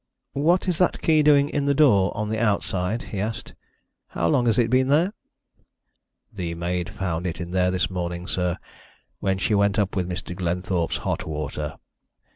[0.33, 3.53] "What is that key doing in the door, on the outside?" he asked.
[4.07, 5.13] "How long has it been there?"
[6.33, 8.57] "The maid found it there this morning, sir,
[9.19, 10.35] when she went up with Mr.
[10.35, 11.77] Glenthorpe's hot water.